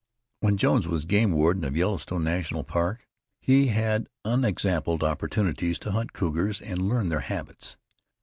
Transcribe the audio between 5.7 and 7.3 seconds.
to hunt cougars and learn their